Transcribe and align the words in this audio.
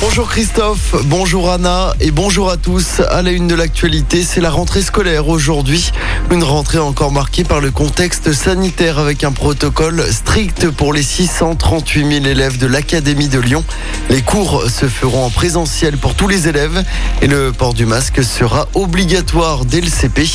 Bonjour 0.00 0.30
Christophe, 0.30 0.94
bonjour 1.04 1.50
Anna 1.50 1.92
et 2.00 2.10
bonjour 2.10 2.48
à 2.48 2.56
tous. 2.56 3.00
À 3.10 3.20
la 3.20 3.32
une 3.32 3.46
de 3.46 3.54
l'actualité, 3.54 4.22
c'est 4.22 4.40
la 4.40 4.48
rentrée 4.48 4.80
scolaire 4.80 5.28
aujourd'hui. 5.28 5.92
Une 6.30 6.42
rentrée 6.42 6.78
encore 6.78 7.12
marquée 7.12 7.44
par 7.44 7.60
le 7.60 7.70
contexte 7.70 8.32
sanitaire 8.32 8.98
avec 8.98 9.24
un 9.24 9.32
protocole 9.32 10.02
strict 10.10 10.70
pour 10.70 10.94
les 10.94 11.02
638 11.02 12.22
000 12.22 12.24
élèves 12.24 12.56
de 12.56 12.66
l'Académie 12.66 13.28
de 13.28 13.40
Lyon. 13.40 13.62
Les 14.08 14.22
cours 14.22 14.70
se 14.70 14.88
feront 14.88 15.26
en 15.26 15.30
présentiel 15.30 15.98
pour 15.98 16.14
tous 16.14 16.28
les 16.28 16.48
élèves 16.48 16.82
et 17.20 17.26
le 17.26 17.52
port 17.52 17.74
du 17.74 17.84
masque 17.84 18.24
sera 18.24 18.68
obligatoire 18.72 19.66
dès 19.66 19.82
le 19.82 19.88
CP. 19.88 20.26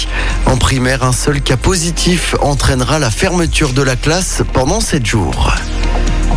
En 0.45 0.57
primaire, 0.57 1.03
un 1.03 1.11
seul 1.11 1.41
cas 1.41 1.57
positif 1.57 2.35
entraînera 2.39 2.99
la 2.99 3.09
fermeture 3.09 3.73
de 3.73 3.81
la 3.81 3.95
classe 3.95 4.43
pendant 4.53 4.79
7 4.79 5.03
jours. 5.03 5.55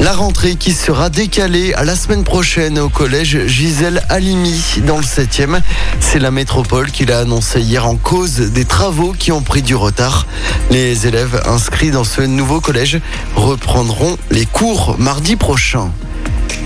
La 0.01 0.13
rentrée 0.13 0.55
qui 0.55 0.73
sera 0.73 1.11
décalée 1.11 1.75
à 1.75 1.83
la 1.83 1.97
semaine 1.97 2.23
prochaine 2.23 2.79
au 2.79 2.89
collège 2.89 3.47
Gisèle 3.47 4.01
Halimi 4.09 4.81
dans 4.87 4.99
le 4.99 5.03
7e. 5.03 5.61
C'est 5.99 6.21
la 6.21 6.31
métropole 6.31 6.93
qui 6.93 7.05
l'a 7.05 7.19
annoncé 7.19 7.61
hier 7.61 7.85
en 7.85 7.97
cause 7.97 8.39
des 8.39 8.65
travaux 8.65 9.13
qui 9.13 9.33
ont 9.33 9.43
pris 9.43 9.61
du 9.61 9.75
retard. 9.75 10.27
Les 10.71 11.09
élèves 11.09 11.43
inscrits 11.47 11.91
dans 11.91 12.05
ce 12.05 12.21
nouveau 12.21 12.61
collège 12.61 13.01
reprendront 13.35 14.17
les 14.31 14.47
cours 14.47 14.95
mardi 15.01 15.35
prochain. 15.35 15.91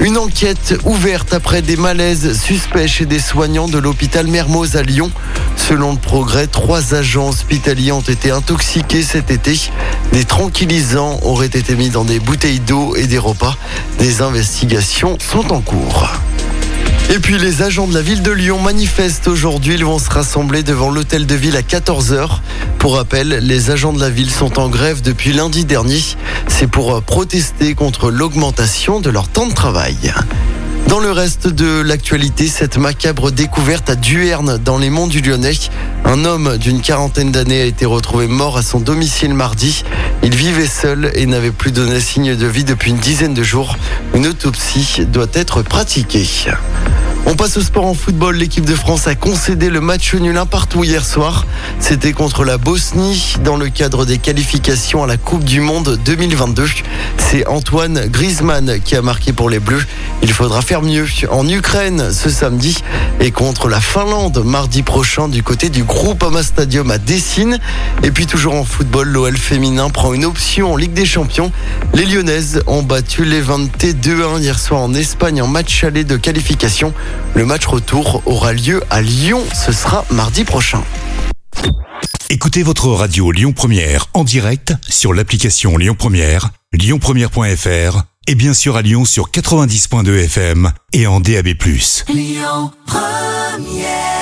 Une 0.02 0.18
enquête 0.18 0.74
ouverte 0.84 1.32
après 1.32 1.62
des 1.62 1.76
malaises 1.76 2.36
suspects 2.36 2.88
chez 2.88 3.06
des 3.06 3.20
soignants 3.20 3.68
de 3.68 3.78
l'hôpital 3.78 4.26
Mermoz 4.26 4.74
à 4.74 4.82
Lyon. 4.82 5.12
Selon 5.56 5.92
le 5.92 5.98
progrès, 5.98 6.48
trois 6.48 6.94
agents 6.94 7.28
hospitaliers 7.28 7.92
ont 7.92 8.00
été 8.00 8.32
intoxiqués 8.32 9.04
cet 9.04 9.30
été. 9.30 9.70
Des 10.12 10.24
tranquillisants 10.24 11.20
auraient 11.22 11.46
été 11.46 11.76
mis 11.76 11.90
dans 11.90 12.04
des 12.04 12.18
bouteilles 12.18 12.58
d'eau 12.58 12.96
et 12.96 13.06
des 13.06 13.18
repas. 13.18 13.56
Des 14.00 14.22
investigations 14.22 15.18
sont 15.20 15.52
en 15.52 15.60
cours. 15.60 16.08
Et 17.14 17.18
puis 17.18 17.38
les 17.38 17.62
agents 17.62 17.86
de 17.86 17.94
la 17.94 18.00
ville 18.00 18.22
de 18.22 18.32
Lyon 18.32 18.58
manifestent 18.58 19.28
aujourd'hui. 19.28 19.74
Ils 19.74 19.84
vont 19.84 19.98
se 19.98 20.10
rassembler 20.10 20.62
devant 20.62 20.90
l'hôtel 20.90 21.26
de 21.26 21.34
ville 21.34 21.56
à 21.56 21.62
14h. 21.62 22.40
Pour 22.82 22.96
rappel, 22.96 23.38
les 23.42 23.70
agents 23.70 23.92
de 23.92 24.00
la 24.00 24.10
ville 24.10 24.28
sont 24.28 24.58
en 24.58 24.68
grève 24.68 25.02
depuis 25.02 25.32
lundi 25.32 25.64
dernier. 25.64 26.02
C'est 26.48 26.66
pour 26.66 27.00
protester 27.04 27.76
contre 27.76 28.10
l'augmentation 28.10 28.98
de 28.98 29.08
leur 29.08 29.28
temps 29.28 29.46
de 29.46 29.54
travail. 29.54 30.12
Dans 30.88 30.98
le 30.98 31.12
reste 31.12 31.46
de 31.46 31.80
l'actualité, 31.80 32.48
cette 32.48 32.78
macabre 32.78 33.30
découverte 33.30 33.88
à 33.88 33.94
Duerne, 33.94 34.58
dans 34.58 34.78
les 34.78 34.90
monts 34.90 35.06
du 35.06 35.20
Lyonnais. 35.20 35.52
Un 36.04 36.24
homme 36.24 36.58
d'une 36.58 36.80
quarantaine 36.80 37.30
d'années 37.30 37.62
a 37.62 37.66
été 37.66 37.86
retrouvé 37.86 38.26
mort 38.26 38.56
à 38.56 38.62
son 38.62 38.80
domicile 38.80 39.32
mardi. 39.32 39.84
Il 40.24 40.34
vivait 40.34 40.66
seul 40.66 41.12
et 41.14 41.24
n'avait 41.26 41.52
plus 41.52 41.70
donné 41.70 42.00
signe 42.00 42.34
de 42.34 42.46
vie 42.48 42.64
depuis 42.64 42.90
une 42.90 42.98
dizaine 42.98 43.32
de 43.32 43.44
jours. 43.44 43.76
Une 44.12 44.26
autopsie 44.26 45.06
doit 45.06 45.30
être 45.34 45.62
pratiquée. 45.62 46.26
On 47.24 47.36
passe 47.36 47.56
au 47.56 47.60
sport 47.60 47.86
en 47.86 47.94
football. 47.94 48.36
L'équipe 48.36 48.64
de 48.64 48.74
France 48.74 49.06
a 49.06 49.14
concédé 49.14 49.70
le 49.70 49.80
match 49.80 50.14
nul 50.14 50.36
un 50.36 50.44
partout 50.44 50.82
hier 50.82 51.04
soir. 51.04 51.46
C'était 51.78 52.12
contre 52.12 52.44
la 52.44 52.58
Bosnie 52.58 53.36
dans 53.44 53.56
le 53.56 53.68
cadre 53.68 54.04
des 54.04 54.18
qualifications 54.18 55.04
à 55.04 55.06
la 55.06 55.16
Coupe 55.16 55.44
du 55.44 55.60
Monde 55.60 55.98
2022. 56.04 56.66
C'est 57.18 57.46
Antoine 57.46 58.06
Griezmann 58.08 58.80
qui 58.84 58.96
a 58.96 59.02
marqué 59.02 59.32
pour 59.32 59.48
les 59.50 59.60
Bleus. 59.60 59.84
Il 60.22 60.32
faudra 60.32 60.62
faire 60.62 60.82
mieux 60.82 61.06
en 61.30 61.48
Ukraine 61.48 62.12
ce 62.12 62.28
samedi 62.28 62.82
et 63.20 63.30
contre 63.30 63.68
la 63.68 63.80
Finlande 63.80 64.42
mardi 64.44 64.82
prochain 64.82 65.28
du 65.28 65.42
côté 65.42 65.68
du 65.68 65.84
groupe 65.84 66.22
Ama 66.24 66.42
Stadium 66.42 66.90
à 66.90 66.98
Dessine. 66.98 67.58
Et 68.02 68.10
puis 68.10 68.26
toujours 68.26 68.54
en 68.54 68.64
football, 68.64 69.08
l'OL 69.08 69.36
féminin 69.36 69.90
prend 69.90 70.12
une 70.12 70.24
option 70.24 70.72
en 70.72 70.76
Ligue 70.76 70.92
des 70.92 71.06
Champions. 71.06 71.52
Les 71.94 72.04
Lyonnaises 72.04 72.62
ont 72.66 72.82
battu 72.82 73.24
les 73.24 73.42
22-1 73.42 74.40
hier 74.40 74.58
soir 74.58 74.80
en 74.80 74.92
Espagne 74.92 75.40
en 75.40 75.46
match 75.48 75.84
aller 75.84 76.04
de 76.04 76.16
qualification. 76.16 76.92
Le 77.34 77.46
match 77.46 77.66
retour 77.66 78.22
aura 78.26 78.52
lieu 78.52 78.82
à 78.90 79.02
Lyon. 79.02 79.42
Ce 79.54 79.72
sera 79.72 80.04
mardi 80.10 80.44
prochain. 80.44 80.82
Écoutez 82.30 82.62
votre 82.62 82.88
radio 82.88 83.30
Lyon 83.30 83.52
Première 83.52 84.06
en 84.14 84.24
direct 84.24 84.74
sur 84.88 85.12
l'application 85.12 85.76
Lyon 85.76 85.94
Première, 85.98 86.50
lyonpremière.fr 86.72 88.02
et 88.26 88.34
bien 88.34 88.54
sûr 88.54 88.76
à 88.76 88.82
Lyon 88.82 89.04
sur 89.04 89.30
90.2 89.30 90.24
FM 90.24 90.72
et 90.92 91.06
en 91.06 91.20
DAB+. 91.20 91.48
Lyon 92.08 92.70
Première 92.86 94.21